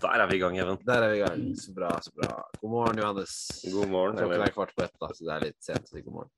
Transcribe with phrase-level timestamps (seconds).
[0.00, 0.78] Der er vi i gang, Even.
[0.86, 1.42] Der er vi i gang.
[1.60, 2.30] Så bra, så bra.
[2.60, 3.34] God morgen, Johannes.
[3.72, 4.16] God morgen.
[4.16, 6.14] Klokken Eller, er kvart på ett, da, så det er litt sent å si god
[6.18, 6.30] morgen.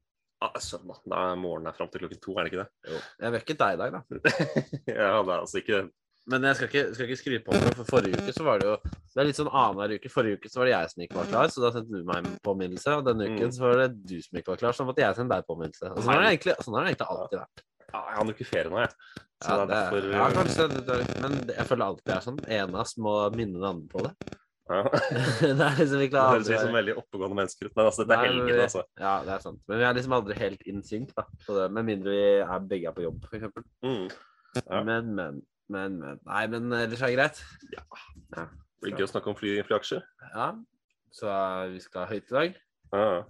[0.42, 0.98] ah, søndag.
[1.06, 2.70] Da da er morgenen er fram til klokken to, er det ikke det?
[2.90, 3.01] Jo.
[3.23, 4.01] Jeg vekket deg i dag, da.
[4.90, 5.82] ja, det er altså ikke
[6.32, 8.66] Men jeg skal ikke, skal ikke skryte på meg, for forrige uke så var det
[8.68, 10.10] jo Det er litt sånn annenhver uke.
[10.10, 12.20] Forrige uke så var det jeg som ikke var klar, så da sendte du meg
[12.26, 12.95] en påminnelse.
[12.98, 13.54] Og denne uken Mm.
[13.56, 15.90] så var det du som ikke var klar, så da måtte jeg sende deg påminnelse.
[15.92, 17.65] Og sånn har det egentlig, sånn har det egentlig alltid vært.
[17.92, 18.92] Ja, Jeg har jo ikke ferie nå, jeg.
[19.42, 22.24] Så Ja, det er derfor ja, kanskje, det, er, men jeg føler alltid det er
[22.27, 22.38] sånn.
[22.59, 24.12] En av oss må minne den andre på det.
[24.70, 24.82] ja.
[25.59, 28.18] det er liksom ikke Det høres ut som veldig oppegående mennesker ut, men altså, dette
[28.18, 28.85] er helgen, altså.
[29.02, 29.63] Ja, det er sant.
[29.68, 31.26] Men vi er liksom aldri helt in sync, da.
[31.48, 33.66] Det, med mindre vi er begge er på jobb, eksempel.
[33.87, 34.07] Mm.
[34.60, 34.82] Ja.
[34.85, 36.18] Men, men, men, men.
[36.29, 37.45] Nei, men ellers er det greit.
[37.74, 37.87] Ja.
[38.32, 38.48] Det
[38.82, 40.02] blir gøy å snakke om fly, flyaksjer.
[40.32, 40.52] Ja.
[41.13, 41.30] Så
[41.74, 42.60] vi skal ha høyt i dag.
[42.93, 43.23] Ja.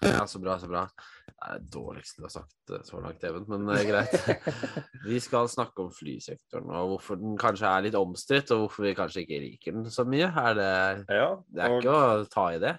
[0.00, 0.86] Ja, så bra, så bra.
[1.28, 4.44] Det er det dårligste du har sagt eh, så langt, Even, men det er greit.
[5.08, 8.94] Vi skal snakke om flysektoren, og hvorfor den kanskje er litt omstridt, og hvorfor vi
[8.96, 10.28] kanskje ikke liker den så mye.
[10.30, 10.70] Er det,
[11.12, 12.74] ja, det er ikke å ta i det.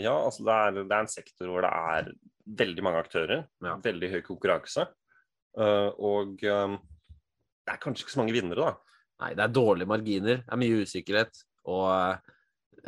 [0.00, 2.10] Ja, altså det er, det er en sektor hvor det er
[2.62, 3.76] veldig mange aktører, Ja.
[3.84, 4.86] veldig høy konkurranse.
[5.60, 6.76] eh, og eh,
[7.62, 9.00] det er kanskje ikke så mange vinnere, da.
[9.22, 12.31] Nei, det er dårlige marginer, det er mye usikkerhet, og eh,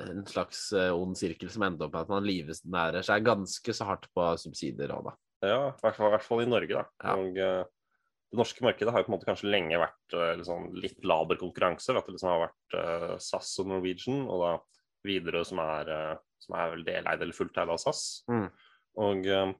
[0.05, 3.87] en slags eh, ond sirkel som ender opp med at man livnærer seg ganske så
[3.89, 5.15] hardt på subsidier òg, da.
[5.45, 6.85] Ja, i hvert fall, i hvert fall i Norge, da.
[7.05, 7.17] Ja.
[7.21, 7.65] Og eh,
[8.35, 11.93] det norske markedet har jo på en måte kanskje lenge vært liksom, litt laber konkurranse.
[11.93, 14.55] ved At det liksom har vært uh, SAS og Norwegian, og da
[15.07, 18.25] Widerøe som eh, som er vel deleid eller fullt eid av SAS.
[18.27, 18.49] Mm.
[19.05, 19.53] Og uh,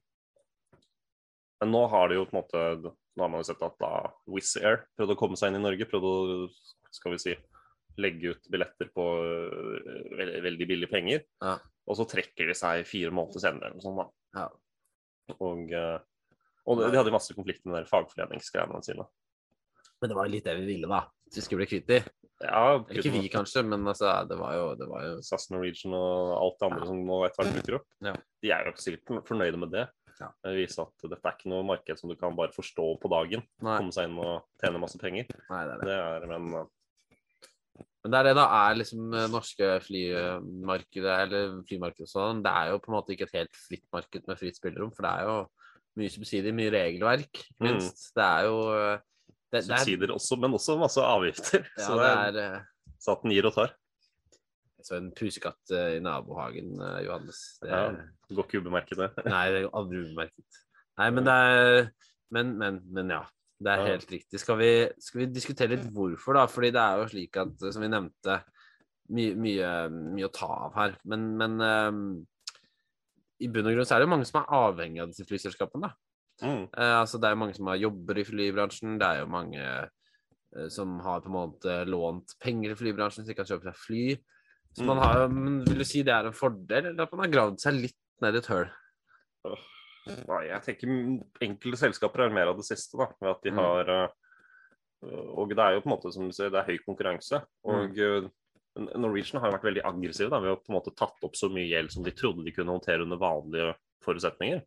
[1.63, 3.93] men nå har det jo på en måte Nå har man jo sett at da
[4.27, 5.87] Wizz Air prøvde å komme seg inn i Norge.
[5.87, 6.49] Prøvde å
[6.91, 7.35] skal vi si,
[8.01, 11.25] legge ut billetter på eh, veldig, veldig billige penger.
[11.45, 11.59] Ja.
[11.87, 13.71] Og så trekker de seg fire måneder senere.
[13.71, 14.09] eller noe sånt da.
[14.41, 14.49] Ja.
[15.41, 15.99] Og, eh,
[16.67, 19.07] og de de hadde masse konflikter med de fagforeningsgreiene sine.
[20.01, 21.05] Men det var jo litt det vi ville, da.
[21.31, 22.03] Så vi skulle bli kvitt de.
[22.45, 26.33] Ja, Ikke vi, kanskje, men altså, det var jo, det var jo SAS Norwegian og
[26.35, 26.89] alt det andre Ja.
[26.91, 27.87] som nå etter hvert dukker opp.
[28.05, 28.15] Ja.
[28.43, 29.85] De er jo ikke sikkert fornøyde med det.
[30.21, 30.29] Ja.
[30.45, 33.43] Det viser at dette er ikke noe marked som du kan bare forstå på dagen.
[33.65, 35.31] Nei, Komme seg inn og tjene masse penger.
[35.51, 35.87] nei det er det.
[35.89, 36.69] Det er, men eh,
[38.05, 42.75] Men det er det da er liksom eh, norske flymarkedet, eller flymarkedet sånn, det er
[42.75, 45.31] jo på en måte ikke et helt fritt marked med fritt spillerom, for det er
[45.31, 45.37] jo
[46.01, 48.11] mye subsidier, mye regelverk, minst.
[48.11, 48.17] Mm.
[48.19, 51.65] Det er jo eh, det, det er, subsidier også, men også masse avgifter.
[51.79, 53.73] ja, så det er, er eh, staten gir og tar.
[54.85, 57.45] så en pusekatt eh, i nabohagen, eh, Johannes.
[57.63, 57.87] Det, Ja.
[58.35, 59.25] Går ikke ubemerket, det.
[59.29, 60.61] Nei, det er aldri ubemerket.
[61.01, 61.89] Nei, men det er
[62.35, 63.21] Men, men, men ja.
[63.65, 64.41] Det er helt riktig.
[64.43, 64.71] Skal vi,
[65.01, 66.45] skal vi diskutere litt hvorfor, da?
[66.51, 68.39] Fordi det er jo slik at, som vi nevnte,
[69.17, 69.71] mye, mye,
[70.15, 70.97] mye å ta av her.
[71.09, 72.03] Men, men um,
[73.41, 75.89] i bunn og grunn så er det jo mange som er avhengig av disse flyselskapene.
[75.89, 75.97] da.
[76.45, 76.63] Mm.
[76.77, 78.99] Uh, altså det er jo mange som har jobber i flybransjen.
[79.01, 83.33] Det er jo mange uh, som har på en måte lånt penger i flybransjen så
[83.33, 84.07] de kan kjøpe seg fly.
[84.75, 85.05] Så man Mm.
[85.07, 85.29] har jo,
[85.71, 88.35] Vil du si det er en fordel, eller at man har gravd seg litt ned
[88.35, 88.69] i et høl?
[90.07, 90.89] Nei, jeg tenker
[91.47, 93.07] enkelte selskaper er mer av det siste, da.
[93.21, 93.57] Ved at de Mm.
[93.63, 94.09] har eh,
[95.37, 97.43] Og det er jo på en måte som du sier, det er høy konkurranse.
[97.65, 98.25] Og Mm.
[98.25, 98.31] eh,
[98.97, 101.49] Norwegian har jo vært veldig aggressive da, ved å på en måte tatt opp så
[101.53, 104.63] mye gjeld som de trodde de kunne håndtere under vanlige forutsetninger.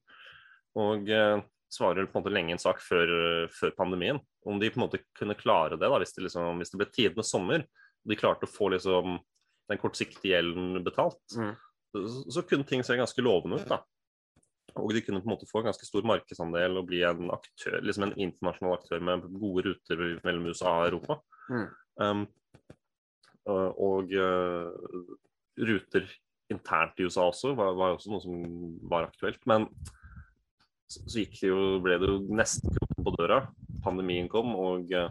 [0.77, 4.19] Og eh, svarer på en måte lenge en sak før, før pandemien.
[4.45, 6.85] Om de på en måte kunne klare det, da, hvis det, liksom, hvis det ble
[6.93, 9.19] tidenes sommer, og de klarte å få liksom
[9.69, 11.55] den kortsiktige gjelden betalt, Mm.
[11.91, 13.67] så, så kunne ting se ganske lovende ut.
[13.67, 13.81] da.
[14.77, 17.79] Og de kunne på en måte få en ganske stor markedsandel og bli en aktør,
[17.83, 21.19] liksom en internasjonal aktør med gode ruter mellom USA og Europa.
[21.49, 21.67] Mm.
[21.97, 22.25] Um,
[23.47, 24.73] og uh,
[25.57, 26.09] ruter
[26.51, 28.41] internt i USA også var, var også noe som
[28.91, 29.39] var aktuelt.
[29.49, 29.69] Men
[30.87, 33.41] så, så det jo, ble det jo nesten kroppen på døra.
[33.83, 35.09] Pandemien kom, og, uh,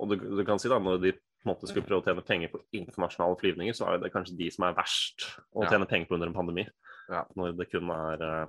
[0.00, 1.16] og du, du kan si da, når de
[1.46, 4.66] måte skulle prøve å tjene penger på internasjonale flyvninger, så er det kanskje de som
[4.66, 5.70] er verst å Ja.
[5.70, 6.66] tjene penger på under en pandemi.
[7.10, 7.22] Ja.
[7.36, 8.46] Når det kun er uh,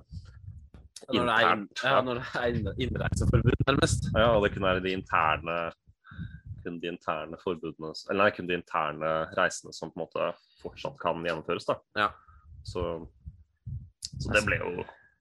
[1.08, 1.82] er, inn- internt.
[1.84, 4.08] ja, når det er inn- innreiseforbud, nærmest.
[4.16, 5.58] Ja, og det kun er de interne
[6.64, 10.30] kun de interne forbudene Eller nei, kun de interne reisene som på en måte
[10.62, 11.64] fortsatt kan gjennomføres.
[11.68, 11.76] da.
[11.96, 12.08] Ja.
[12.66, 12.82] Så,
[14.18, 14.72] så det ble jo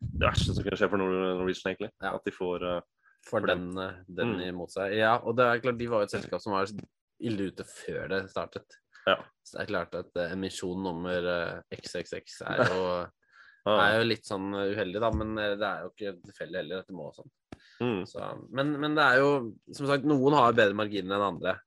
[0.02, 1.92] det verste som kunne skje for Norwegian, egentlig.
[2.02, 2.16] Ja.
[2.18, 2.82] At de får uh,
[3.30, 4.42] For den, eh, den Mm.
[4.50, 4.94] imot seg.
[4.98, 6.70] Ja, og det er klart, de var jo et selskap som var
[7.20, 8.78] ille ute før det startet.
[9.08, 9.16] Ja.
[9.44, 12.84] Så det er klart at eh, emisjon nummer eh, XXX er jo,
[13.68, 13.76] Ja.
[13.84, 15.12] er jo litt sånn uheldig, da.
[15.16, 16.82] Men eh, det er jo ikke tilfeldig heller.
[16.82, 17.30] Dette må sånn.
[17.78, 18.00] Mm.
[18.10, 19.30] Så, men, men det er jo
[19.76, 21.58] som sagt noen har bedre marginer enn andre.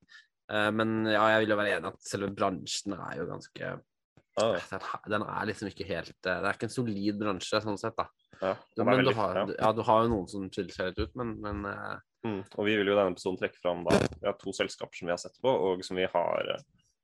[0.50, 4.56] Uh, men ja, jeg vil jo være enig at selve bransjen er jo ganske ah.
[4.73, 7.94] den, den er liksom ikke helt eh, Det er ikke en solid bransje sånn sett,
[7.94, 8.08] da.
[8.41, 8.56] Ja.
[8.75, 9.44] Du, men du har, ja.
[9.52, 12.43] ja, du har jo noen som skiller seg litt ut, men, men uh, Mm.
[12.44, 15.08] Og vi vil jo i denne episoden trekke fram da, vi har to selskaper som
[15.08, 16.50] vi har sett på, og som vi har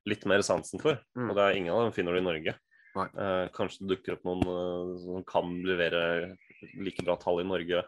[0.06, 0.98] litt mer sansen for.
[1.16, 1.30] Mm.
[1.30, 2.56] Og det er ingen av dem finner du i Norge.
[2.96, 6.36] Eh, kanskje det dukker opp noen eh, som kan levere
[6.80, 7.82] like bra tall i Norge,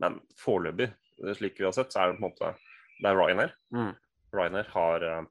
[0.00, 0.88] men foreløpig,
[1.24, 2.54] eh, slik vi har sett, så er det på en måte
[3.02, 3.52] Det er Ryanair.
[3.74, 3.92] mm,
[4.32, 5.22] Ryanair har eh,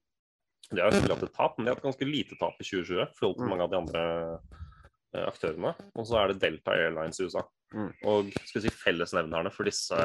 [0.74, 3.02] De har selvfølgelig hatt et tap, men de har hatt ganske lite tap i 2020
[3.02, 3.50] i forhold til Mm.
[3.50, 4.40] mange av de andre
[5.14, 5.74] aktørene.
[5.96, 7.44] Og så er det Delta Airlines i USA.
[7.74, 7.92] Mm.
[8.10, 9.98] Og skal vi si fellesnevnerne for disse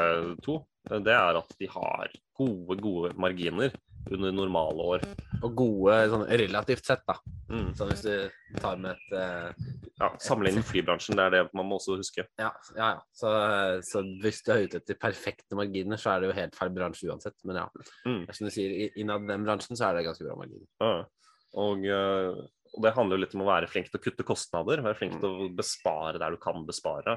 [0.45, 0.59] to,
[0.89, 3.73] det er at de har gode, gode marginer
[4.17, 5.05] under normale år.
[5.43, 7.15] Og gode sånn relativt sett, da.
[7.49, 7.69] Mm.
[7.79, 9.69] Sånn hvis du tar med et eh,
[9.99, 12.27] Ja, Sammenlignet med flybransjen, det er det man må også huske.
[12.39, 12.91] Ja, ja.
[12.95, 13.01] ja.
[13.17, 13.31] Så,
[13.89, 17.09] så hvis du er ute etter perfekte marginer, så er det jo helt feil bransje
[17.11, 17.35] uansett.
[17.49, 17.67] Men ja,
[18.07, 18.21] Mm.
[18.37, 20.69] som du sier, innad den bransjen så er det ganske bra marginer.
[20.83, 20.93] Ja.
[21.59, 22.45] Og, eh,
[22.77, 25.19] og det handler jo litt om å være flink til å kutte kostnader, være flink
[25.19, 27.17] til å bespare der du kan bespare.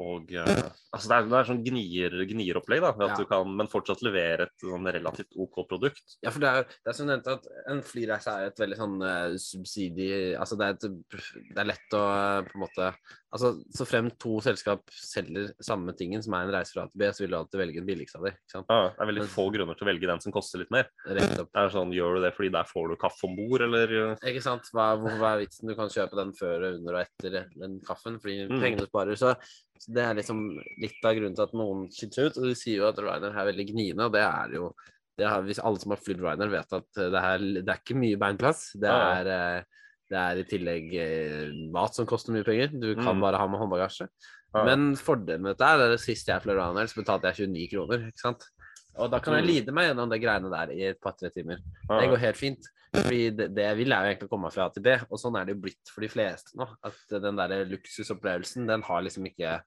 [0.00, 0.46] Og eh,
[0.94, 3.16] altså det er, det er sånn gnier, gnieropplegg, da, Ja.
[3.18, 6.16] du kan, men fortsatt levere et sånn relativt OK produkt.
[6.24, 8.96] Ja, for det er, det er som nevnt at en flyreise er et veldig sånn
[9.04, 11.18] uh, subsidie Altså det er, et,
[11.52, 12.92] det er lett å eh, på en måte
[13.32, 17.00] Altså så frem to selskap selger samme tingen som er en reise fra A til
[17.00, 18.34] B, så vil du alltid velge den billigste av dem.
[18.52, 18.60] Ja,
[18.92, 20.90] det er veldig Men- få grunner til å velge den som koster litt mer.
[21.08, 21.48] Rett opp.
[21.48, 24.28] Det er sånn, Gjør du det fordi der får du kaffe om bord, eller eh,
[24.34, 24.68] Ikke sant?
[24.76, 25.64] Hva, hva, er vitsen?
[25.68, 28.60] Du kan kjøpe den før, under og etter den kaffen, fordi Mm.
[28.60, 29.16] pengene sparer.
[29.16, 29.32] Så,
[29.82, 30.40] så det er liksom
[30.78, 32.36] litt av grunnen til at noen skiller ut.
[32.38, 34.72] Og du sier jo at Ryder er veldig gniende, og det er jo
[35.18, 37.98] det er, Hvis alle som har flydd Ryder, vet at det er, det er ikke
[38.00, 38.62] mye beinplass.
[38.80, 42.72] Det er, eh, det er i tillegg eh, mat som koster mye penger.
[42.72, 43.20] Du kan Mm.
[43.26, 44.08] bare ha med håndbagasje.
[44.54, 48.06] Men fordelen med dette er at sist jeg fløy Ryder, så betalte jeg 29 kroner.
[48.08, 48.48] ikke sant?
[48.96, 51.58] Og da kan jeg lide meg gjennom de greiene der i et par-tre timer.
[51.88, 52.66] Det går helt fint.
[52.92, 54.96] Fordi det, det jeg vil, er jo egentlig å komme meg fra A til B,
[55.08, 56.66] og sånn er det jo blitt for de fleste nå.
[56.84, 59.60] At den der luksusopplevelsen, den har liksom ikke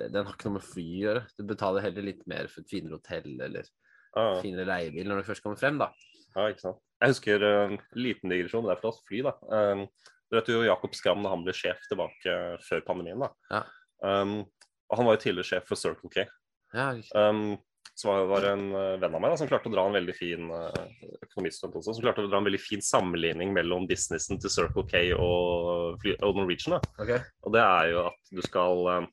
[0.00, 1.24] Den har ikke noe med fly å gjøre.
[1.36, 3.68] Du betaler heller litt mer for et finere hotell eller
[4.16, 4.38] ah.
[4.40, 5.90] finere leiebil når du først kommer frem, da.
[6.32, 6.80] Ja, ikke sant.
[7.02, 9.34] Jeg husker eh, en liten digresjon, det er fra fly, da.
[9.52, 9.84] Um,
[10.32, 13.28] du vet jo Jakob Skram da han ble sjef tilbake før pandemien, da.
[13.52, 13.62] Ja.
[14.00, 14.38] Um,
[14.92, 16.24] han var jo tidligere sjef for Circle K.
[16.72, 16.88] Ja.
[17.12, 17.58] Um,
[17.94, 20.14] så var, det en eh, venn av meg da, som klarte å dra en veldig
[20.16, 20.70] fin uh,
[21.26, 25.02] økonomistudent også, som klarte å dra en veldig fin sammenligning mellom businessen til Circle K
[25.18, 26.78] og, og Norwegian.
[26.78, 26.80] da.
[27.04, 27.12] Ok.
[27.44, 29.10] Og det er jo at du skal um,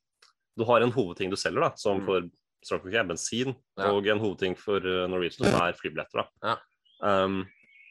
[0.59, 2.05] Du har en hovedting du selger, da, som Mm.
[2.07, 2.31] for
[2.65, 3.91] Circle K er bensin, Ja.
[3.91, 6.23] og en hovedting for Norwegian som er flybilletter.
[6.23, 6.27] da.
[6.49, 6.57] Ja.
[7.25, 7.43] Um,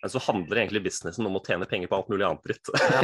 [0.03, 2.69] men så handler egentlig businessen om å tjene penger på alt mulig annet dritt.
[2.79, 3.01] Ja,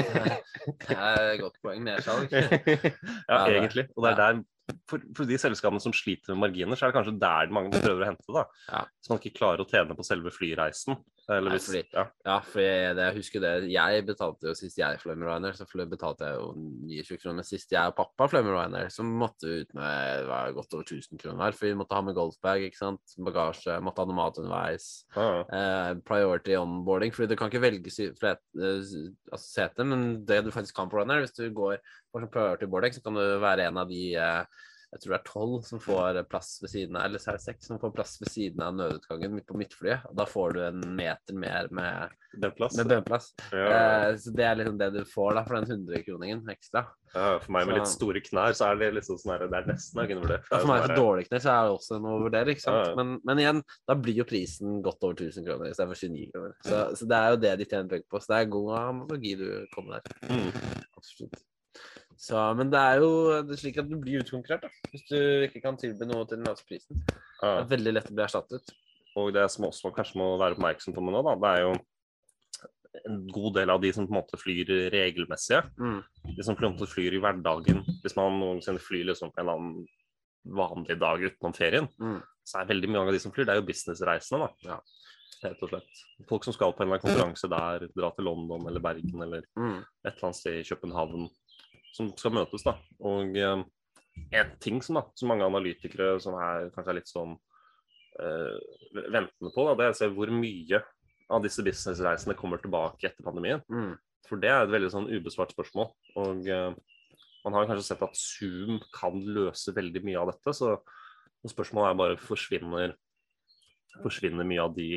[0.87, 1.81] det er et godt poeng.
[1.83, 2.31] Nedsalg.
[3.31, 3.89] ja, egentlig.
[3.97, 4.43] Og det er der
[4.89, 8.05] for, for de selskapene som sliter med marginer, så er det kanskje der mange prøver
[8.05, 8.29] å hente.
[8.33, 8.45] da.
[8.71, 8.83] Ja.
[9.05, 10.99] Så man ikke klarer å tjene på selve flyreisen.
[11.29, 12.03] Eller hvis, fordi- ja.
[12.27, 13.53] Ja, for jeg, det, jeg husker det.
[13.73, 17.43] Jeg betalte jo sist jeg fløy med Ryanair, så betalte jeg jo 29 kroner.
[17.49, 20.85] Sist jeg og pappa fløy med Ryanair, så måtte vi ut med var godt over
[20.85, 21.53] 1000 kroner.
[21.57, 23.01] For vi måtte ha med golfbag, ikke sant.
[23.19, 24.91] Bagasje, måtte ha noe mat underveis.
[25.17, 28.85] Ja, Eh, priority onboarding, fordi du kan ikke velge flet, eh,
[29.33, 31.79] altså sete, men det du faktisk kan på Ryanair, hvis du går
[32.13, 34.45] for sånn priority boarding, så kan du være en av de eh,
[34.95, 37.43] jeg tror det er tolv som får plass ved siden av, eller så er det
[37.49, 40.05] seks som får plass ved siden av nødutgangen midt på midtflyet.
[40.07, 42.77] Og da får du en meter mer med, den plass.
[42.79, 43.33] med bønneplass.
[43.51, 46.85] Ja, Eh, så det er liksom det du får da for den 100-kroningen ekstra.
[47.15, 49.59] ja, for meg med så- litt store knær, så er det liksom sånn her, det
[49.61, 50.47] er nesten jeg kunne vurdert.
[50.51, 52.65] Ja, for meg med dårlige sånn knær, så er det også noe å vurdere, ikke
[52.67, 52.87] sant.
[52.89, 52.95] Ja.
[52.95, 56.55] Men, men igjen, da blir jo prisen godt over 1000 kroner istedenfor 29 kroner.
[56.65, 58.23] Så, så det er jo det de tjener penger på.
[58.23, 60.03] Så det er god analogi du kommer der.
[60.31, 60.85] Mm.
[60.97, 61.43] Absolutt.
[62.17, 64.91] Så, men det er jo det slik at du blir utkonkurrert, da.
[64.93, 65.17] Hvis du
[65.49, 67.01] ikke kan tilby noe til den laveste prisen.
[67.09, 68.71] Det er veldig lett å bli erstattet.
[69.17, 71.75] Og det som også kanskje må være oppmerksom på nå, da, det er jo
[73.05, 75.61] en god del av de som på en måte flyr regelmessige.
[75.83, 76.01] Mm.
[76.39, 77.83] De som på en måte flyr i hverdagen.
[78.05, 79.87] Hvis man noensinne flyr liksom på en annen
[80.55, 82.21] vanlig dag utenom ferien, Mm.
[82.45, 84.71] så er veldig mye av de som flyr, det er jo businessreisende, da.
[84.71, 84.79] Ja.
[85.45, 86.03] Rett og slett.
[86.29, 87.05] Folk som skal på en eller annen
[87.35, 89.79] konferanse der, dra til London eller Bergen eller Mm.
[90.05, 91.29] et eller annet sted i København,
[91.95, 92.77] som skal møtes, da.
[93.07, 93.63] Og eh,
[94.39, 97.37] en ting som, da, som mange analytikere som er kanskje er litt sånn
[98.23, 98.57] eh,
[98.95, 100.83] ventende på, da, det er å se hvor mye
[101.33, 103.63] av disse businessreisene kommer tilbake etter pandemien.
[103.73, 103.95] Mm.
[104.29, 105.91] For det er et veldig sånn ubesvart spørsmål.
[106.21, 106.75] Og eh,
[107.45, 110.55] man har kanskje sett at Zoom kan løse veldig mye av dette.
[110.57, 110.77] Så
[111.51, 112.95] spørsmålet er bare forsvinner
[114.03, 114.89] forsvinner mye av de,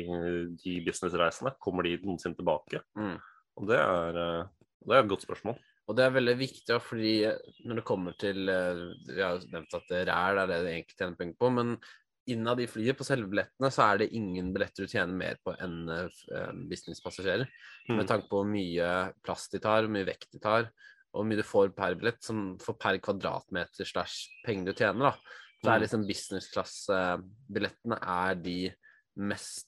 [0.58, 1.54] de businessreisene?
[1.62, 2.82] Kommer de noensinne tilbake?
[2.98, 3.16] Mm.
[3.58, 5.58] Og det er, eh, det er et godt spørsmål.
[5.88, 7.12] Og det er veldig viktig, fordi
[7.64, 10.98] når det kommer til eh, Vi har jo nevnt at ræl er det det egentlig
[10.98, 11.78] tjener penger på, men
[12.28, 15.54] innad i flyet, på selve billettene, så er det ingen billetter du tjener mer på
[15.64, 17.48] enn eh, businesspassasjerer.
[17.88, 17.94] Mm.
[17.96, 18.90] Med tanke på hvor mye
[19.24, 20.68] plass de tar, hvor mye vekt de tar,
[21.08, 25.08] og hvor mye du får per billett, som for per kvadratmeter slash penger du tjener,
[25.08, 25.38] da.
[25.58, 25.82] Så er Mm.
[25.86, 28.58] liksom business class-billettene er de
[29.16, 29.66] mest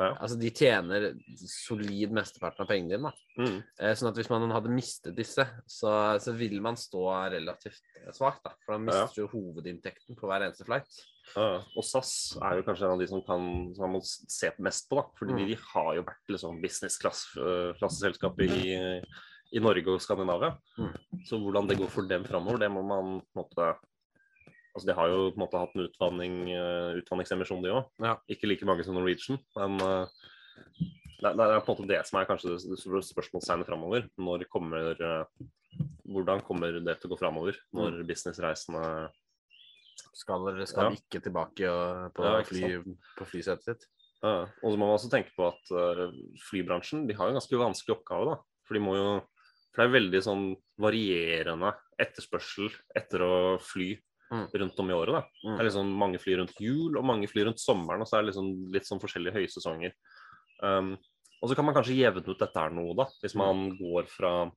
[0.00, 0.14] Ja.
[0.16, 3.42] Altså, de tjener solid mesteparten av pengene dine, da.
[3.44, 3.58] Mm.
[3.84, 5.92] Eh, Sånn at hvis man hadde mistet disse, så,
[6.24, 7.02] så vil man stå
[7.34, 7.82] relativt
[8.16, 8.54] svakt, da.
[8.64, 10.88] For da mister jo hovedinntekten på hver eneste flight.
[11.36, 13.44] Ja, og SAS er jo kanskje en av de som, kan,
[13.76, 15.04] som man må se mest på, da.
[15.20, 15.42] Fordi Mm.
[15.52, 19.02] de har jo vært liksom business-klasseselskap i,
[19.52, 20.54] i Norge og Skandinavia.
[20.78, 20.96] Mm.
[21.28, 23.70] Så hvordan det går for dem framover, det må man på en måte
[24.74, 27.88] Altså, De har jo på en måte hatt en utvanning, eh, utvanningsemisjon, de òg.
[28.04, 28.16] Ja.
[28.30, 30.06] Ikke like mange som Norwegian, men eh,
[31.20, 34.06] det, det er på en måte det som er kanskje det store spørsmålstegnet framover.
[34.18, 35.24] Når kommer eh,
[36.10, 38.06] Hvordan kommer det til å gå framover når Mm.
[38.08, 39.10] businessreisene
[40.16, 40.96] Skal eller skal Ja.
[40.98, 41.68] ikke tilbake
[42.16, 42.70] på, Ja, fly,
[43.16, 43.84] på flysetet sitt.
[44.22, 45.70] Ja, og så må man også tenke på at
[46.50, 48.24] flybransjen de har en ganske vanskelig oppgave.
[48.34, 48.36] da.
[48.66, 49.20] For de må jo,
[49.72, 50.44] for det er veldig sånn
[50.78, 53.98] varierende etterspørsel etter å fly.
[54.30, 55.16] Rundt om i året.
[55.16, 55.22] da.
[55.44, 55.54] Mm.
[55.54, 58.22] Det er liksom Mange fly rundt jul og mange fly rundt sommeren, og så er
[58.22, 59.96] det liksom litt sånn forskjellige høysesonger.
[60.62, 60.94] Um,
[61.40, 64.50] og så kan man kanskje jevne ut dette her noe, da, hvis man går fra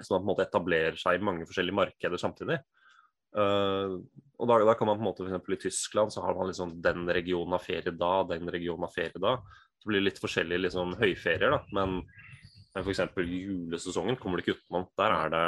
[0.00, 2.56] Hvis man på en måte etablerer seg i mange forskjellige markeder samtidig.
[3.36, 4.00] Uh,
[4.40, 5.50] og da, da kan man på en måte f.eks.
[5.52, 9.20] I Tyskland så har man liksom den regionen av ferie da, den regionen av ferie
[9.20, 9.34] da.
[9.80, 11.60] Så blir det litt forskjellige liksom, høyferier, da.
[11.76, 12.00] Men,
[12.72, 13.04] men f.eks.
[13.20, 14.88] julesesongen kommer det ikke utenom.
[14.98, 15.44] Der er det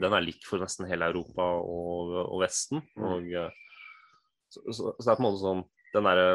[0.00, 2.80] Den er lik for nesten hele Europa og, og Vesten.
[2.96, 3.06] Mm.
[3.10, 3.78] Og, eh,
[4.52, 6.26] så, så, så det er på en måte sånn Den derre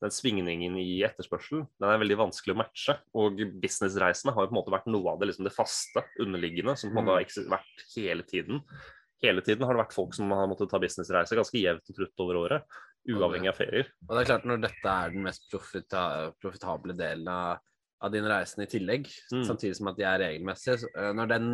[0.00, 2.94] den svingningen i etterspørselen den er veldig vanskelig å matche.
[3.20, 6.72] Og businessreisene har jo på en måte vært noe av det, liksom det faste, underliggende,
[6.80, 8.62] som på en måte har eksis- vært hele tiden.
[9.20, 12.24] Hele tiden har det vært folk som har måttet ta businessreiser ganske jevnt og trutt
[12.24, 12.78] over året.
[13.12, 13.90] Uavhengig av ferier.
[14.06, 16.04] Og det er klart, når dette er den mest profita
[16.40, 17.60] profitable delen av,
[18.02, 19.42] av din reisende i tillegg, Mm.
[19.44, 21.48] samtidig som at de er regelmessige, så, eh, når den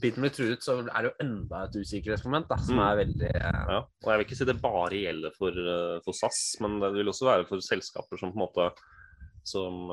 [0.00, 2.84] biten blir truet, så er det jo enda et usikkerhetsmoment da, som Mm.
[2.86, 6.12] er veldig eh, Ja, og jeg vil ikke si det bare gjelder for, eh, for
[6.12, 8.72] SAS, men det vil også være for selskaper som på en måte
[9.42, 9.88] som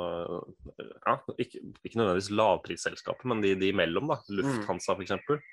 [1.07, 4.17] ja, ikke, ikke nødvendigvis lavprisselskaper, men de, de imellom, da.
[4.29, 5.11] Lufthansa f.eks.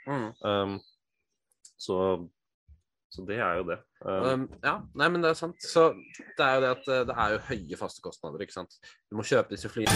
[0.08, 0.32] mm.
[0.44, 0.80] Um,
[1.78, 2.28] så,
[3.14, 3.78] så det er jo det.
[4.04, 5.56] Um, Um, ja, nei, men det er sant.
[5.62, 5.92] Så
[6.38, 8.74] det er jo det at eh, det er jo høye faste kostnader, ikke sant.
[9.10, 9.94] Du må kjøpe disse flyene.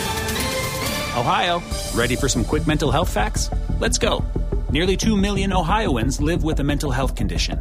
[1.18, 1.58] Ohio,
[1.98, 3.50] ready for some quick mental health facts?
[3.80, 4.22] Let's go.
[4.70, 7.58] Nearly 2 million Ohioans live with a mental health condition.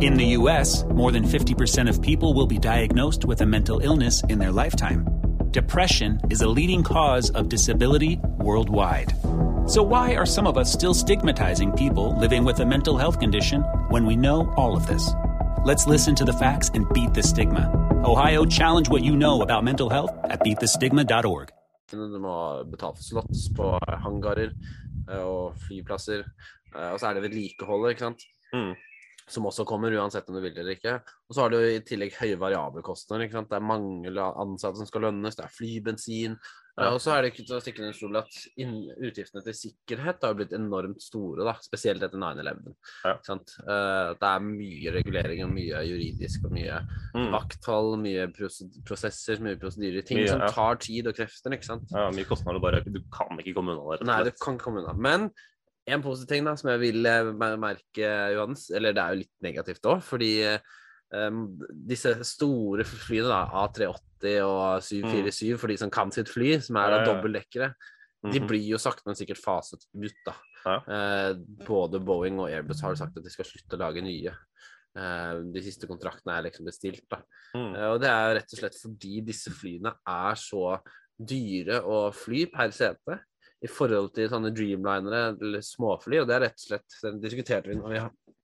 [0.00, 4.22] In the U.S., more than 50% of people will be diagnosed with a mental illness
[4.24, 5.06] in their lifetime.
[5.50, 9.12] Depression is a leading cause of disability worldwide.
[9.68, 13.62] So, why are some of us still stigmatizing people living with a mental health condition
[13.90, 15.10] when we know all of this?
[15.64, 17.64] Let's listen to the facts and beat the stigma.
[18.04, 21.50] Ohio, challenge what you know about mental health at beatthestigma.org.
[21.90, 23.72] Du må betale for slots på
[24.04, 24.52] hangarer
[25.10, 26.22] eh, og flyplasser.
[26.76, 28.22] Eh, Og så er det vedlikeholdet, ikke sant.
[28.54, 28.74] Mm.
[29.26, 31.00] Som også kommer uansett om du vil det eller ikke.
[31.28, 33.26] Og så har du i tillegg høye variable kostnader.
[33.26, 36.38] Det er mange ansatte som skal lønnes, det er flybensin.
[36.76, 36.90] Ja.
[36.92, 38.34] Og så er det ikke til å stikke under stol at
[39.08, 42.74] utgiftene til sikkerhet har blitt enormt store, da, spesielt etter 9-11.
[43.06, 43.14] Ja.
[43.16, 46.82] Eh, Det er mye regulering og mye juridisk og mye
[47.16, 47.30] mm.
[47.32, 50.04] vakthold, mye prose- prosesser, mye prosedyrer.
[50.04, 50.52] Ting Mye, som ja.
[50.52, 51.96] tar tid og krefter, ikke sant.
[51.96, 52.60] Ja, mye kostnader.
[52.60, 54.08] Bare, du kan ikke komme unna det.
[54.10, 54.92] Nei, du kan ikke komme unna.
[54.92, 55.30] Men
[55.88, 59.34] en positiv ting da, som jeg vil eh, merke, Johannes, eller det er jo litt
[59.48, 60.74] negativt òg, fordi eh,
[61.14, 66.76] em, disse store flyene, da, A380 og 747, for de som kan sitt fly, som
[66.76, 66.96] er Mm.
[66.96, 67.06] Ja, ja.
[67.12, 67.74] dobbeltdekkere,
[68.32, 68.46] de Mhm.
[68.48, 70.12] blir jo sakte, men sikkert faset ut.
[70.24, 70.34] da.
[70.66, 70.78] Ja.
[70.82, 71.34] Uh,
[71.64, 74.32] både Boeing og Airbus har sagt at de skal slutte å lage nye.
[74.96, 77.04] Uh, de siste kontraktene er liksom bestilt.
[77.08, 77.18] da.
[77.54, 77.74] Mm.
[77.76, 80.80] Uh, Og det er rett og slett fordi disse flyene er så
[81.22, 83.20] dyre å fly per sete
[83.62, 87.68] i forhold til sånne dreamlinere eller småfly, og det er rett og slett den diskuterte
[87.68, 88.34] vi når vi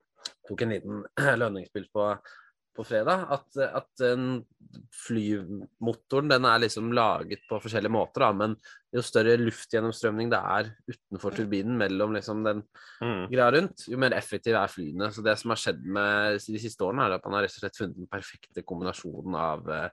[0.49, 1.05] tok en liten
[1.43, 2.07] lønningspils på,
[2.77, 4.03] på fredag, at, at
[4.97, 8.55] flymotoren den er liksom laget på forskjellige måter, da, men
[8.93, 12.65] jo større luftgjennomstrømning det er utenfor turbinen mellom liksom den
[13.03, 13.27] Mm.
[13.33, 15.09] greia rundt, jo mer effektiv er flyene.
[15.11, 17.65] Så det som har skjedd med de siste årene, er at man har rett og
[17.65, 19.89] slett funnet den perfekte kombinasjonen av eh,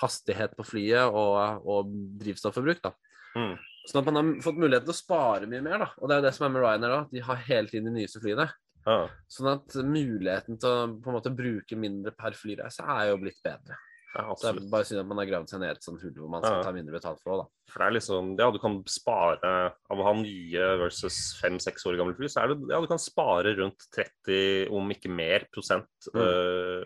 [0.00, 2.80] hastighet på flyet og, og drivstofforbruk.
[2.82, 2.94] da.
[3.36, 3.54] Mm.
[3.84, 5.84] Sånn at man har fått mulighet til å spare mye mer.
[5.84, 5.90] da.
[6.00, 7.12] Og det er jo det som er med Ryanair òg.
[7.12, 8.48] De har hele tiden de nyeste flyene.
[8.86, 9.08] Ja.
[9.32, 13.40] Sånn at muligheten til å på en måte bruke mindre per flyreise er jo blitt
[13.44, 13.76] bedre.
[14.14, 16.00] Ja, Så det er bare synd at man har gravd seg ned i et sånt
[16.04, 16.62] hull hvor man skal Ja.
[16.62, 17.72] ta mindre betalt for det, da.
[17.72, 21.96] For det er liksom Ja, du kan spare Av å ha nye versus fem-seks år
[21.98, 25.88] gamle fly, så er det Ja, du kan spare rundt 30, om ikke mer, prosent.
[26.14, 26.20] Mm.
[26.22, 26.84] Øh,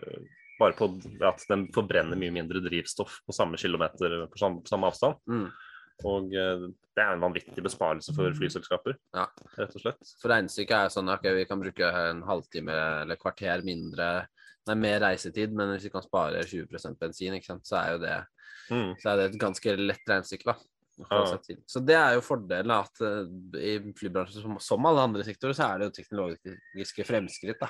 [0.59, 0.89] bare på
[1.21, 5.15] at den forbrenner mye mindre drivstoff på samme kilometer på samme, på samme avstand.
[5.29, 5.51] Mm.
[6.07, 9.25] Og eh, det er en vanvittig besparelse for flyselskaper, Ja.
[9.57, 10.13] rett og slett.
[10.21, 14.27] For regnestykket er sånn at vi kan bruke en halvtime eller kvarter mindre
[14.67, 16.67] Nei, mer reisetid, men hvis vi kan spare 20
[16.99, 18.17] bensin, sant, så er jo det,
[18.69, 18.91] Mm.
[19.01, 20.45] så er det et ganske lett regnestykke.
[20.45, 20.55] da.
[21.09, 21.37] Ja.
[21.65, 23.25] Så det er jo fordelen at eh,
[23.57, 27.69] i flybransjen, som, som alle andre sektorer, så er det jo teknologiske fremskritt da,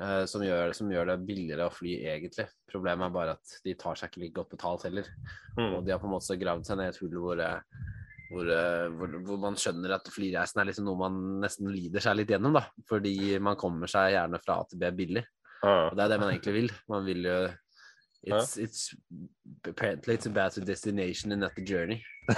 [0.00, 2.46] eh, som, gjør, som gjør det billigere å fly, egentlig.
[2.70, 5.10] Problemet er bare at de tar seg ikke like godt betalt heller.
[5.58, 5.70] Mm.
[5.70, 7.60] Og de har på en måte gravd seg ned i et hull hvor, eh,
[8.30, 12.18] hvor, eh, hvor, hvor man skjønner at flyreisen er liksom noe man nesten lider seg
[12.18, 12.64] litt gjennom, da.
[12.90, 15.24] Fordi man kommer seg gjerne fra A til B billig.
[15.64, 15.90] Ah.
[15.90, 16.74] Og det er det man egentlig vil.
[16.92, 17.38] Man vil jo
[18.24, 18.94] It's, it's
[19.68, 22.00] apparently it's about the destination and not the journey.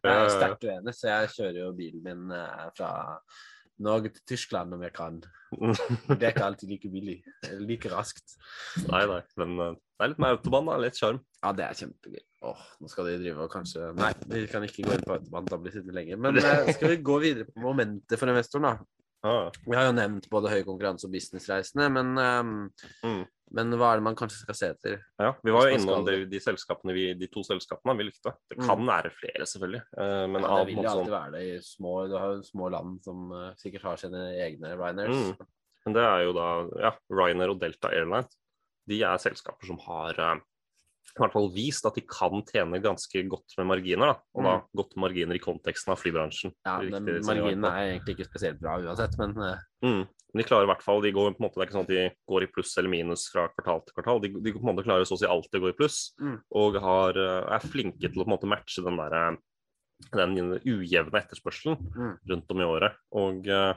[0.00, 2.32] jeg er sterkt uenig, så jeg kjører jo bilen min
[2.72, 2.88] fra
[3.84, 5.20] Norge til Tyskland om jeg kan.
[6.08, 7.16] Det er ikke alltid like billig.
[7.58, 8.36] Like raskt.
[8.86, 9.20] Nei, nei.
[9.40, 10.76] Men eh, det er litt med autobahn, da.
[10.84, 11.18] Litt sjarm.
[11.40, 12.22] Ja, det er kjempegøy.
[12.50, 15.48] Åh, nå skal de drive og kanskje Nei, vi kan ikke gå inn på autobahn,
[15.50, 16.20] da blir det sittende lenge.
[16.20, 19.00] Men eh, skal vi gå videre på momentet for investoren, da?
[19.26, 19.50] Ah.
[19.66, 22.54] Vi har jo nevnt både høy konkurranse og businessreisende, men, um,
[23.04, 23.24] Mm.
[23.52, 25.00] Men hva er det man kanskje skal se etter?
[25.18, 28.32] Ja, vi var jo innom skal- de, selskapene vi, de to selskapene vi likte.
[28.48, 28.66] Det Mm.
[28.66, 29.82] kan være flere, selvfølgelig.
[29.98, 32.42] eh, Men Ja, det vil jo alltid sånn, være det i små Du har jo
[32.42, 35.16] små land som eh, sikkert har sine egne Ryanairs.
[35.16, 35.46] Mm.
[35.86, 38.28] Men det er jo da ja, Ryanair og Delta Airlines.
[38.86, 40.40] De er selskaper som har eh,
[41.16, 44.06] i hvert fall vist at de kan tjene ganske godt med marginer.
[44.12, 44.16] Da.
[44.34, 44.64] Og da Mm.
[44.76, 46.52] godt marginer i konteksten av flybransjen.
[46.66, 49.36] Ja, Riktig, men som vi var inne marginen er egentlig ikke spesielt bra uansett, men
[49.42, 50.06] eh, Mm.
[50.32, 51.88] Men de klarer i hvert fall, de går på en måte, Det er ikke sånn
[51.88, 54.20] at de går i pluss eller minus fra kvartal til kvartal.
[54.22, 56.40] De, de på en måte klarer så å si alltid å gå i pluss, Mm.
[56.52, 59.36] og har, eh, er flinke til å på en måte matche den der, eh,
[60.12, 62.18] den ujevne etterspørselen Mm.
[62.28, 62.94] rundt om i året.
[63.12, 63.74] Og, eh,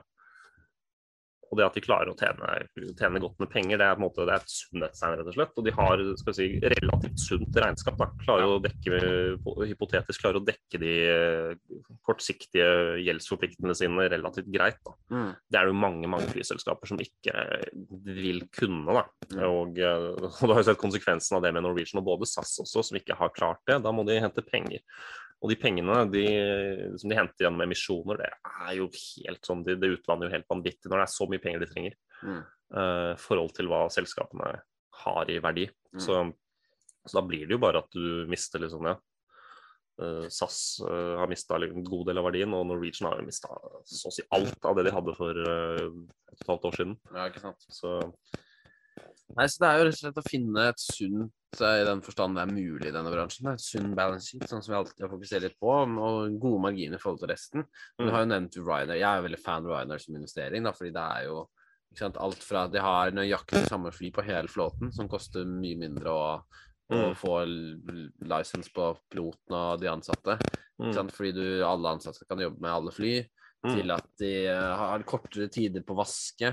[1.53, 4.33] og det at de klarer å tjene, tjene godt med penger, det er måte det
[4.33, 5.53] er et sunnhetstegn, rett og slett.
[5.59, 8.00] Og de har si, relativt sunt regnskap.
[8.00, 8.07] Da.
[8.24, 9.01] Klarer å dekke,
[9.70, 14.81] hypotetisk klarer å dekke de eh, kortsiktige gjeldsforpliktelsene sine relativt greit.
[14.81, 14.96] Da.
[15.13, 15.31] mm.
[15.53, 17.46] Det er det jo mange mange flyselskaper som ikke
[18.09, 18.98] vil kunne.
[18.98, 19.05] Da.
[19.35, 19.44] Mm.
[19.51, 22.57] Og, eh, og du har jo sett konsekvensen av det med Norwegian og både SAS
[22.66, 23.83] også, som ikke har klart det.
[23.85, 24.81] Da må de hente penger.
[25.44, 26.25] Og de pengene de,
[27.00, 30.48] som de henter gjennom emisjoner, det er jo helt sånn, det, det utvanner jo helt
[30.48, 31.98] vanvittig når det er så mye penger de trenger.
[32.24, 32.44] Mm.
[32.74, 34.53] Uh, forhold til hva selskapene
[35.03, 35.66] har i verdi.
[35.92, 36.00] Mm.
[36.06, 36.22] Så,
[37.03, 38.96] så da blir det jo bare at du mister liksom, ja.
[40.01, 43.51] Uh, SAS uh, har mista en god del av verdien, og Norwegian har jo mista
[43.86, 45.92] så å si alt av det de hadde for uh,
[46.34, 46.96] et halvt år siden.
[47.12, 47.68] Ja, ikke sant.
[47.68, 48.00] Så
[49.37, 52.01] Nei, så Det er jo rett og slett å finne et sunt eh, i den
[52.05, 53.50] forstand det er mulig i denne bransjen.
[53.53, 56.98] Et sunn balance sheet, sånn som vi alltid har fokusert litt på, og gode marginer
[56.98, 57.65] i forhold til resten.
[57.98, 58.13] Men Du Mm.
[58.13, 59.00] har jo nevnt Ryanair.
[59.00, 61.48] Jeg er jo veldig fan av Ryanair som investering, da, fordi det er jo
[61.96, 66.09] sant, alt fra de har nøyaktig samme fly på hele flåten, som koster mye mindre
[66.09, 66.41] å,
[66.91, 67.15] å Mm.
[67.15, 67.35] få
[68.29, 70.37] lisens på piloten og de ansatte.
[70.81, 71.11] Mm, sant?
[71.11, 73.27] Fordi du, alle ansatte kan jobbe med alle fly.
[73.63, 76.50] Til at de eh, har kortere tider på vaske.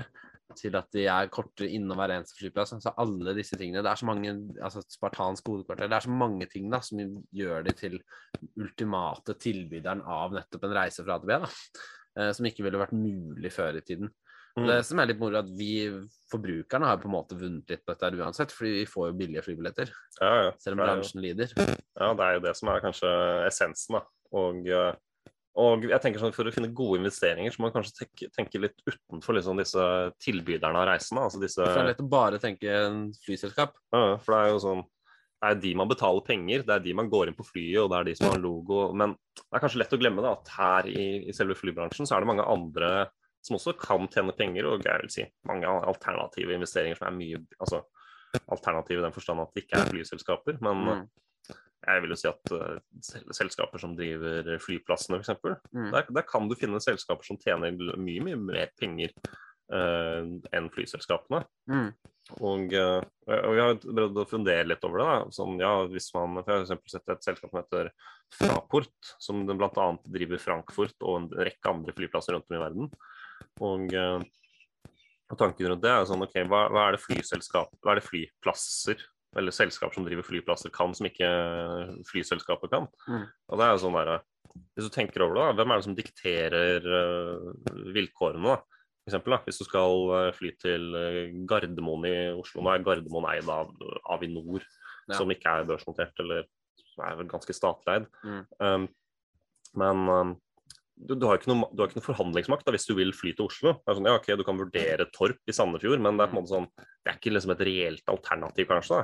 [0.55, 2.73] Til at de er kortere innom hver eneste flyplass.
[2.73, 3.83] Altså alle disse tingene.
[3.83, 6.99] Det er så mange altså spartansk hovedkvarter Det er så mange ting da som
[7.33, 7.99] gjør de til
[8.59, 11.37] ultimate tilbyderen av nettopp en reise fra A til B.
[11.45, 11.49] da.
[12.19, 14.09] Eh, Som ikke ville vært mulig før i tiden.
[14.57, 14.65] Mm.
[14.67, 15.87] Det som er litt moro, at vi
[16.31, 19.43] forbrukerne har på en måte vunnet litt på dette uansett, fordi vi får jo billige
[19.45, 19.93] flybilletter.
[20.19, 20.51] ja, ja.
[20.59, 21.53] Selv om jo- bransjen lider.
[21.95, 23.11] Ja, det er jo det som er kanskje
[23.47, 23.95] essensen.
[23.95, 24.01] da.
[24.33, 24.93] Og, eh,
[25.59, 28.61] og jeg tenker sånn For å finne gode investeringer så må man kanskje tenke, tenke
[28.63, 29.83] litt utenfor liksom disse
[30.23, 31.25] tilbyderne av reisene.
[31.25, 31.65] altså disse...
[31.65, 33.75] Det er lett å bare tenke en flyselskap.
[33.91, 34.83] Ja, for det er jo sånn
[35.41, 37.87] det er de man betaler penger, det er de man går inn på flyet, og
[37.89, 38.83] det er de som har logo.
[38.93, 42.13] Men det er kanskje lett å glemme da, at her i, i selve flybransjen så
[42.13, 42.91] er det mange andre
[43.41, 47.41] som også kan tjene penger, og jeg vil si mange alternative investeringer som er mye
[47.57, 47.81] altså,
[48.53, 50.61] Alternative i den forstand at det ikke er flyselskaper.
[50.63, 51.01] Men Mm.
[51.81, 52.79] Jeg vil jo si at uh,
[53.33, 55.33] selskaper som driver flyplassene, f.eks.
[55.73, 55.89] Mm.
[55.93, 59.13] Der, der kan du finne selskaper som tjener mye, mye mer penger
[59.73, 60.21] uh,
[60.53, 61.41] enn flyselskapene.
[61.71, 61.87] Mm.
[62.37, 63.01] Og, uh,
[63.37, 65.07] og vi har prøvd å fundere litt over det.
[65.09, 65.37] Da.
[65.39, 67.89] Sånn, ja, hvis man, for Jeg eksempel sett et selskap som heter
[68.37, 69.87] Fraport, som bl.a.
[70.05, 72.91] driver Frankfurt og en rekke andre flyplasser rundt om i verden.
[73.65, 73.89] Og,
[75.33, 79.01] og tanken rundt det er sånn OK, hva, hva er det hva er det flyplasser
[79.37, 81.29] eller selskap som driver flyplasser kan, som ikke
[82.09, 82.89] flyselskapet kan?
[83.07, 83.25] Mm.
[83.51, 84.13] Og det er jo sånn der,
[84.75, 87.49] Hvis du tenker over det, da, hvem er det som dikterer eh,
[87.95, 88.55] vilkårene?
[88.55, 88.81] da?
[89.01, 92.61] for eksempel, da, hvis du skal eh, fly til eh, Gardermoen i Oslo.
[92.61, 93.73] Nå er Gardermoen eid av
[94.13, 94.65] Avinor,
[95.09, 95.17] Ja.
[95.17, 96.45] som ikke er børsnotert, eller
[97.01, 98.03] er vel ganske statlig eid.
[98.23, 98.43] Mm.
[98.61, 98.83] Um,
[99.81, 100.33] men um,
[100.95, 103.31] du, du, har ikke noe, du har ikke noe forhandlingsmakt da, hvis du vil fly
[103.37, 103.71] til Oslo.
[103.79, 106.37] Det er sånn, ja, ok, Du kan vurdere Torp i Sandefjord, men det er på
[106.37, 108.99] en måte sånn, det er ikke liksom et reelt alternativ, kanskje.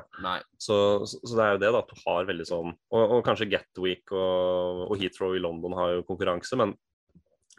[0.62, 0.78] Så,
[1.10, 3.50] så, så det er jo det, da, at du har veldig sånn Og, og kanskje
[3.50, 6.76] Gatwick og, og Heathrow i London har jo konkurranse, men,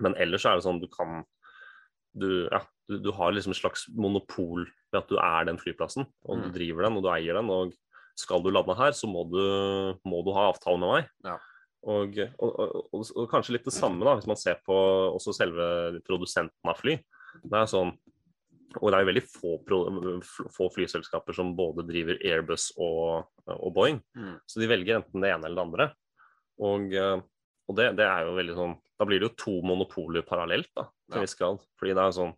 [0.05, 1.25] men ellers er det sånn du kan
[2.19, 6.07] du, ja, du, du har liksom et slags monopol ved at du er den flyplassen,
[6.25, 6.55] og du Mm.
[6.57, 7.51] driver den, og du eier den.
[7.53, 7.75] Og
[8.19, 9.43] skal du lande her, så må du,
[10.09, 11.11] må du ha avtale med meg.
[11.27, 11.37] Ja.
[11.87, 14.75] Og, og, og, og, kanskje litt det samme da, hvis man ser på
[15.14, 15.67] også selve
[16.07, 16.97] produsenten av fly.
[17.45, 17.95] Det er sånn
[18.77, 19.53] og det er jo veldig få,
[20.53, 24.03] få flyselskaper som både driver Airbus og, og Boeing.
[24.12, 24.35] Mm.
[24.45, 25.87] Så de velger enten det ene eller det andre.
[26.69, 26.93] Og,
[27.64, 30.85] og det, det er jo veldig sånn Da blir det jo to monopoler parallelt, da,
[31.09, 31.64] til en viss grad.
[31.81, 32.35] Fordi det er sånn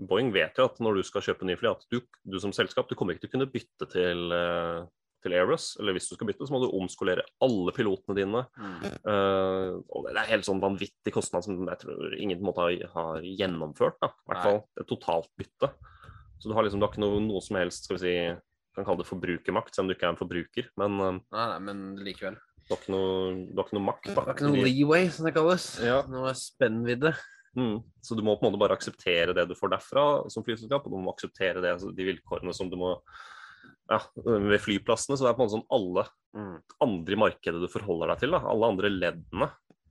[0.00, 2.88] Boeing vet jo at når du skal kjøpe nye fly, at du, du som selskap
[2.88, 4.86] du kommer ikke til å kunne bytte til, eh,
[5.24, 5.72] til Airbus.
[5.80, 8.42] Eller hvis du skal bytte, så må du omskolere alle pilotene dine.
[8.56, 8.84] Mm.
[9.04, 12.66] Uh, og det er helt sånn vanvittig kostnad som jeg tror ingen på en måte
[12.66, 13.98] har, har gjennomført.
[14.02, 15.72] da, i hvert fall et totalt bytte.
[16.40, 18.14] Så du har liksom du har ikke noe, noe som helst skal vi si,
[18.76, 20.70] kan kalle det forbrukermakt, selv om du ikke er en forbruker.
[20.80, 22.38] Men uh, Nei, nei, men likevel.
[22.64, 24.08] du har ikke noe, du har ikke noe makt.
[24.14, 24.16] da.
[24.16, 25.68] Du er ikke noe leeway, som det kalles.
[25.84, 26.00] Ja.
[26.10, 27.12] Noe spennvidde.
[27.58, 27.80] Mm.
[28.00, 30.94] Så du må på en måte bare akseptere det du får derfra som flyselskap, og
[30.94, 32.94] du må akseptere det, altså de vilkårene som du må
[33.90, 36.06] ja, Ved flyplassene så det er på en måte sånn alle
[36.84, 39.50] andre i markedet du forholder deg til, da, alle andre leddene,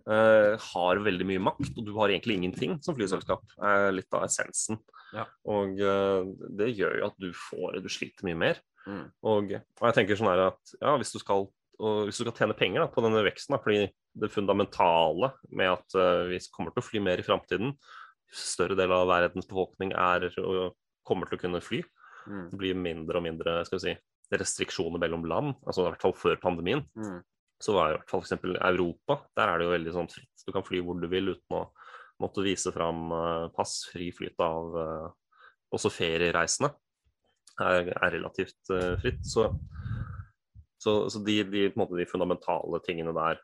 [0.10, 3.44] eh, har veldig mye makt, og du har egentlig ingenting som flyselskap.
[3.60, 4.80] er litt av essensen.
[5.16, 5.26] Ja.
[5.50, 8.60] Og eh, det gjør jo at du får Du sliter mye mer.
[8.86, 9.06] Mm.
[9.28, 12.58] Og, og jeg tenker sånn her at ja, hvis du skal, hvis du skal tjene
[12.58, 16.82] penger da, på denne veksten, da, fordi det fundamentale med at uh, vi kommer til
[16.82, 17.76] å fly mer i framtiden,
[18.34, 20.76] større del av verdens befolkning er og
[21.08, 21.84] kommer til å kunne fly,
[22.30, 22.46] Mm.
[22.52, 23.96] det blir mindre og mindre skal vi si,
[24.30, 26.84] restriksjoner mellom land, altså i hvert fall før pandemien.
[26.94, 27.22] Mm.
[27.60, 28.36] Så var i hvert fall f.eks.
[28.56, 30.44] Europa, der er det jo veldig sånn fritt.
[30.46, 31.64] Du kan fly hvor du vil uten å
[32.24, 35.10] måtte vise fram eh, pass, fri flyt av eh,
[35.76, 36.72] også feriereisende.
[37.60, 39.22] Er, er relativt eh, fritt.
[39.28, 39.50] Så,
[40.80, 43.42] så, så de, de, måte, de fundamentale tingene der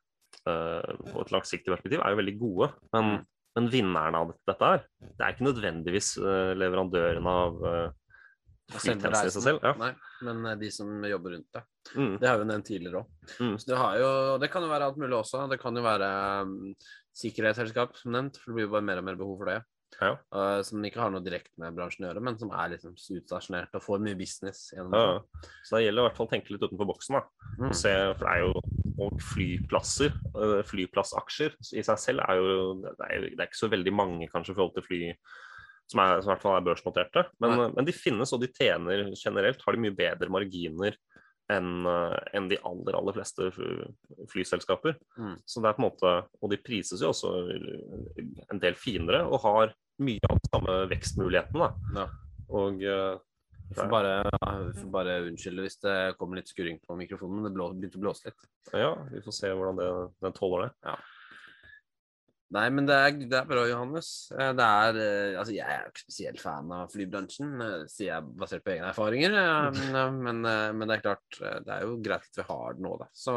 [0.47, 2.71] eh, på et langsiktig perspektiv er jo veldig gode.
[2.95, 3.17] Men,
[3.57, 7.91] men vinneren av dette, dette her, det er ikke nødvendigvis eh, leverandøren av uh, Og
[7.91, 9.59] selve flytjenesten i seg selv.
[9.63, 9.73] Ja.
[9.77, 9.91] Nei,
[10.25, 11.63] men eh, de som jobber rundt det.
[11.95, 13.07] Mm, Det har vi nevnt tidligere òg.
[13.39, 14.09] mm, Så det, jo,
[14.41, 15.45] det kan jo være alt mulig også.
[15.51, 16.09] Det kan jo være
[16.41, 16.73] um,
[17.15, 18.39] sikkerhetsselskap, som nevnt.
[18.41, 19.61] For det blir jo bare mer og mer behov for det.
[20.01, 20.15] ja.
[20.33, 23.77] Uh, som ikke har noe direkte med bransjen å gjøre, men som er liksom utstasjonert
[23.77, 25.47] og får mye business gjennom det.
[25.63, 27.19] Så det gjelder i hvert fall å tenke litt utenfor boksen.
[27.19, 27.53] da.
[27.61, 27.71] Mm.
[27.71, 32.93] Se, for det er jo og flyplasser, øh, flyplassaksjer i seg selv er jo det
[33.09, 34.99] er, det er ikke så veldig mange kanskje i forhold til fly
[35.91, 37.25] som, er, som i hvert fall er børsnoterte.
[37.43, 40.97] Men, men de finnes, og de tjener generelt har de mye bedre marginer
[41.53, 43.51] enn en de aller aller fleste
[44.31, 44.95] flyselskaper.
[45.21, 45.35] Mm.
[45.45, 47.35] Så det er på en måte, Og de prises jo også
[48.49, 51.69] en del finere og har mye av de samme vekstmulighetene.
[51.95, 52.07] Ja.
[52.49, 53.21] Og øh,
[53.69, 54.15] Vi får bare,
[54.67, 57.97] vi får bare unnskylde hvis det kommer litt skurring på mikrofonen, men det blå, begynte
[57.97, 58.49] å blåse litt.
[58.73, 59.87] ja, vi får se hvordan det,
[60.21, 60.93] den tåler det.
[62.53, 64.09] Nei, men det er, det er bra, Johannes.
[64.35, 68.11] Eh, Det er eh, Altså, jeg er jo ikke spesielt fan av flybransjen, eh, sier
[68.11, 69.37] jeg basert på egne erfaringer.
[70.25, 73.09] Men, men, det er klart, det er jo greit at vi har det nå, da.
[73.15, 73.33] Så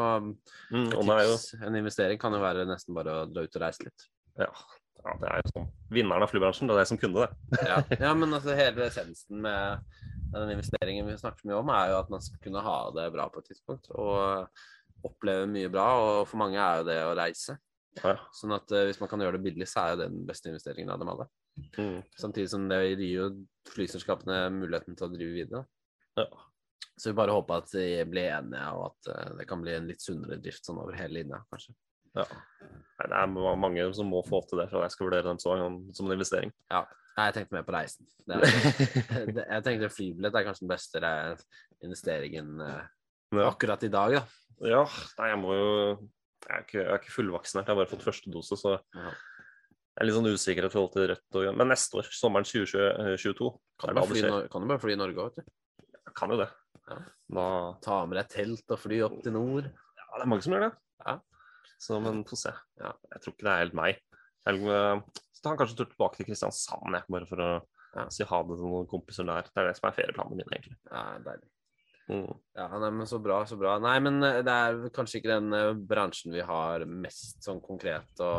[0.69, 4.05] Mm, tips, en investering kan jo være nesten bare å dra ut og reise litt.
[4.39, 4.49] Ja,
[5.03, 5.69] ja, det er jo sånn.
[5.95, 7.29] Vinneren av flybransjen, det er jeg som kunne det.
[7.71, 9.85] Ja, ja men altså hele essensen med
[10.33, 13.25] den investeringen vi snakker mye om, er jo at man skal kunne ha det bra
[13.33, 13.89] på et tidspunkt.
[13.95, 15.87] Og oppleve mye bra.
[16.03, 17.57] Og for mange er jo det å reise.
[18.03, 18.13] Ja.
[18.37, 20.51] Sånn at uh, hvis man kan gjøre det billig, så er jo det den beste
[20.51, 21.25] investeringen av dem alle.
[21.75, 23.25] Mm, Samtidig som det gir jo
[23.73, 25.65] flyselskapene muligheten til å drive videre.
[26.19, 26.27] ja.
[26.99, 29.85] Så vi bare håper at de blir enige, og at uh, det kan bli en
[29.87, 31.73] litt sunnere drift sånn over hele linja, kanskje.
[32.19, 32.25] ja.
[32.99, 33.29] Nei, det er
[33.63, 35.53] mange som må få til det for at jeg skal vurdere dem så,
[35.95, 36.51] som en investering.
[36.71, 36.81] Ja.
[37.15, 38.07] Nei, jeg tenkte mer på reisen.
[38.27, 38.43] Er,
[39.55, 41.13] jeg tenkte flybillett er kanskje den beste
[41.83, 42.81] investeringen uh,
[43.35, 43.47] Ja.
[43.51, 44.23] akkurat i dag, da.
[44.67, 44.83] ja,
[45.19, 45.67] nei, jeg må jo
[46.49, 49.09] Jeg er ikke, jeg er ikke fullvaksinert, jeg har bare fått første dose, så Ja.
[49.13, 53.49] jeg er litt sånn usikker i forhold til rødt og Men neste år, sommeren 2022,
[53.79, 54.49] Kan er du bare det fly, i skjer.
[54.49, 55.51] Kan du bare fly i Norge òg, vet du.
[56.09, 56.49] Jeg kan jo det.
[56.89, 56.97] Ja.
[57.37, 57.45] Da
[57.85, 59.65] Ta med deg telt og fly opp til nord.
[59.69, 60.77] Ja, det er mange som gjør det.
[61.05, 61.19] Ja.
[61.79, 62.51] Så, men få se.
[62.81, 62.93] Ja.
[63.13, 63.99] Jeg tror ikke det er helt meg.
[64.49, 65.01] Jeg eh,
[65.35, 67.51] så tar han kanskje tur tilbake til Kristiansand, jeg, bare for å
[67.95, 68.07] Ja.
[68.09, 69.41] si ha det til noen kompiser der.
[69.43, 70.75] Det er det som er ferieplanen min, egentlig.
[70.91, 71.47] Ja, deilig.
[72.09, 72.29] Mm.
[72.57, 73.75] Ja, nei, men Så bra, så bra.
[73.81, 78.23] Nei, men eh, det er kanskje ikke den eh, bransjen vi har mest sånn konkret
[78.25, 78.31] å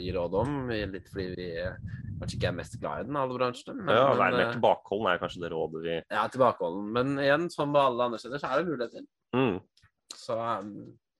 [0.00, 0.54] gi råd om.
[0.72, 1.76] Litt fordi vi eh,
[2.20, 3.76] kanskje ikke er mest glad i den, alle bransjene.
[3.82, 6.88] Men, Ja, Vær mer eh, tilbakeholden er kanskje det rådet vi ja, tilbakeholden.
[6.96, 9.08] Men igjen, som på alle andre steder, så er det muligheter.
[9.36, 9.58] mm.
[10.18, 10.70] Så um,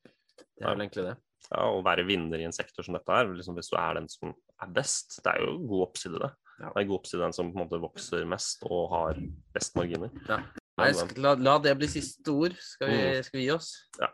[0.09, 1.17] det er vel egentlig det.
[1.53, 4.09] Ja, Å være vinner i en sektor som dette er, liksom hvis du er den
[4.11, 6.31] som er best, det er jo god oppside, det.
[6.59, 6.73] Ja.
[6.73, 9.21] Det er god oppside den som på en måte vokser mest og har
[9.55, 10.11] best marginer.
[10.27, 10.41] Ja.
[10.79, 12.55] Nei, la, la det bli siste ord.
[12.63, 13.23] Skal vi, Mm.
[13.27, 13.71] skal vi gi oss?
[14.01, 14.09] Ja.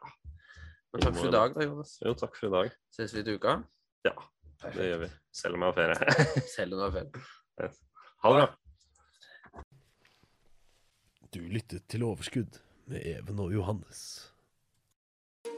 [0.94, 1.96] Men takk for i dag, da, Jonas.
[2.05, 2.72] Jo, takk for i dag.
[2.94, 3.57] Ses vi til uka.
[4.07, 4.12] Ja,
[4.74, 5.09] det gjør vi.
[5.35, 5.96] Selv om jeg har ferie.
[6.57, 7.09] Selv om det var feil.
[8.24, 9.64] Ha det bra.
[11.35, 14.31] Du lyttet til Overskudd med Even og Johannes.